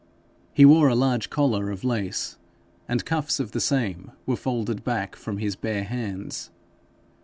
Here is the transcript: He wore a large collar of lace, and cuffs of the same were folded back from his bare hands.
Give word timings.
He 0.51 0.65
wore 0.65 0.87
a 0.87 0.95
large 0.95 1.29
collar 1.29 1.69
of 1.69 1.83
lace, 1.83 2.39
and 2.87 3.05
cuffs 3.05 3.39
of 3.39 3.51
the 3.51 3.59
same 3.61 4.09
were 4.25 4.35
folded 4.35 4.83
back 4.83 5.15
from 5.15 5.37
his 5.37 5.55
bare 5.55 5.83
hands. 5.83 6.49